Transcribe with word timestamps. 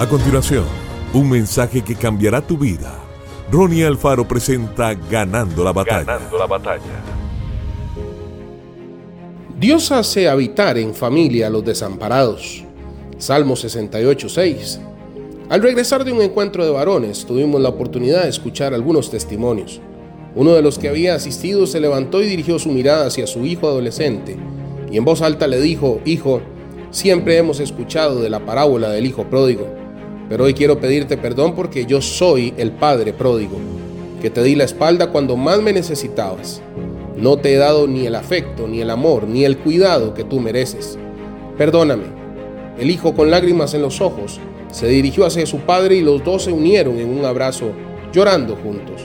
A 0.00 0.08
continuación, 0.08 0.64
un 1.12 1.28
mensaje 1.28 1.82
que 1.82 1.94
cambiará 1.94 2.40
tu 2.40 2.56
vida. 2.56 2.98
Ronnie 3.52 3.84
Alfaro 3.84 4.26
presenta 4.26 4.94
Ganando 4.94 5.62
la 5.62 5.74
batalla. 5.74 6.04
Ganando 6.04 6.38
la 6.38 6.46
batalla. 6.46 7.02
Dios 9.58 9.92
hace 9.92 10.26
habitar 10.26 10.78
en 10.78 10.94
familia 10.94 11.48
a 11.48 11.50
los 11.50 11.66
desamparados. 11.66 12.64
Salmo 13.18 13.56
68.6. 13.56 14.78
Al 15.50 15.60
regresar 15.60 16.02
de 16.02 16.12
un 16.12 16.22
encuentro 16.22 16.64
de 16.64 16.70
varones, 16.70 17.26
tuvimos 17.26 17.60
la 17.60 17.68
oportunidad 17.68 18.22
de 18.22 18.30
escuchar 18.30 18.72
algunos 18.72 19.10
testimonios. 19.10 19.82
Uno 20.34 20.54
de 20.54 20.62
los 20.62 20.78
que 20.78 20.88
había 20.88 21.14
asistido 21.14 21.66
se 21.66 21.78
levantó 21.78 22.22
y 22.22 22.26
dirigió 22.26 22.58
su 22.58 22.70
mirada 22.70 23.08
hacia 23.08 23.26
su 23.26 23.44
hijo 23.44 23.68
adolescente, 23.68 24.38
y 24.90 24.96
en 24.96 25.04
voz 25.04 25.20
alta 25.20 25.46
le 25.46 25.60
dijo, 25.60 26.00
Hijo, 26.06 26.40
siempre 26.90 27.36
hemos 27.36 27.60
escuchado 27.60 28.22
de 28.22 28.30
la 28.30 28.46
parábola 28.46 28.88
del 28.88 29.04
hijo 29.04 29.24
pródigo 29.24 29.79
pero 30.30 30.44
hoy 30.44 30.54
quiero 30.54 30.78
pedirte 30.78 31.18
perdón 31.18 31.56
porque 31.56 31.86
yo 31.86 32.00
soy 32.00 32.54
el 32.56 32.70
Padre 32.70 33.12
pródigo, 33.12 33.58
que 34.22 34.30
te 34.30 34.44
di 34.44 34.54
la 34.54 34.62
espalda 34.62 35.10
cuando 35.10 35.36
más 35.36 35.60
me 35.60 35.72
necesitabas. 35.72 36.62
No 37.16 37.38
te 37.38 37.52
he 37.52 37.56
dado 37.56 37.88
ni 37.88 38.06
el 38.06 38.14
afecto, 38.14 38.68
ni 38.68 38.80
el 38.80 38.90
amor, 38.90 39.24
ni 39.26 39.44
el 39.44 39.58
cuidado 39.58 40.14
que 40.14 40.22
tú 40.22 40.38
mereces. 40.38 40.96
Perdóname. 41.58 42.04
El 42.78 42.92
hijo 42.92 43.12
con 43.12 43.28
lágrimas 43.28 43.74
en 43.74 43.82
los 43.82 44.00
ojos 44.00 44.38
se 44.70 44.86
dirigió 44.86 45.26
hacia 45.26 45.44
su 45.46 45.58
padre 45.58 45.96
y 45.96 46.00
los 46.00 46.22
dos 46.22 46.44
se 46.44 46.52
unieron 46.52 47.00
en 47.00 47.08
un 47.08 47.24
abrazo, 47.24 47.72
llorando 48.12 48.54
juntos. 48.54 49.02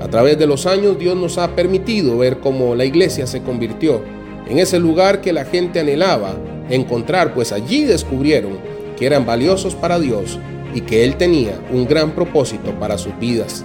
A 0.00 0.08
través 0.08 0.40
de 0.40 0.48
los 0.48 0.66
años 0.66 0.98
Dios 0.98 1.16
nos 1.16 1.38
ha 1.38 1.54
permitido 1.54 2.18
ver 2.18 2.40
cómo 2.40 2.74
la 2.74 2.84
iglesia 2.84 3.28
se 3.28 3.42
convirtió 3.42 4.02
en 4.48 4.58
ese 4.58 4.80
lugar 4.80 5.20
que 5.20 5.32
la 5.32 5.44
gente 5.44 5.78
anhelaba 5.78 6.34
encontrar, 6.68 7.32
pues 7.32 7.52
allí 7.52 7.84
descubrieron 7.84 8.77
que 8.98 9.06
eran 9.06 9.24
valiosos 9.24 9.74
para 9.74 9.98
Dios 9.98 10.38
y 10.74 10.82
que 10.82 11.04
Él 11.04 11.16
tenía 11.16 11.58
un 11.72 11.86
gran 11.86 12.12
propósito 12.12 12.72
para 12.78 12.98
sus 12.98 13.18
vidas. 13.18 13.64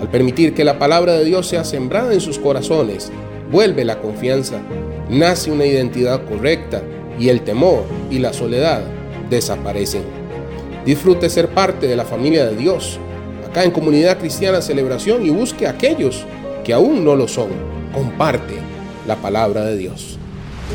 Al 0.00 0.08
permitir 0.08 0.54
que 0.54 0.64
la 0.64 0.78
palabra 0.78 1.12
de 1.14 1.24
Dios 1.24 1.46
sea 1.46 1.64
sembrada 1.64 2.12
en 2.12 2.20
sus 2.20 2.38
corazones, 2.38 3.12
vuelve 3.50 3.84
la 3.84 4.00
confianza, 4.00 4.60
nace 5.08 5.50
una 5.50 5.66
identidad 5.66 6.24
correcta 6.24 6.82
y 7.18 7.28
el 7.28 7.42
temor 7.42 7.84
y 8.10 8.18
la 8.18 8.32
soledad 8.32 8.82
desaparecen. 9.30 10.02
Disfrute 10.84 11.30
ser 11.30 11.48
parte 11.48 11.86
de 11.86 11.96
la 11.96 12.04
familia 12.04 12.44
de 12.46 12.56
Dios, 12.56 12.98
acá 13.48 13.64
en 13.64 13.70
Comunidad 13.70 14.18
Cristiana 14.18 14.60
Celebración 14.60 15.24
y 15.24 15.30
busque 15.30 15.66
a 15.66 15.70
aquellos 15.70 16.26
que 16.64 16.72
aún 16.72 17.04
no 17.04 17.14
lo 17.14 17.28
son. 17.28 17.48
Comparte 17.92 18.54
la 19.06 19.16
palabra 19.16 19.64
de 19.64 19.76
Dios. 19.76 20.18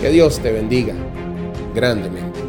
Que 0.02 0.10
Dios 0.10 0.40
te 0.40 0.52
bendiga 0.52 0.94
grandemente. 1.76 2.49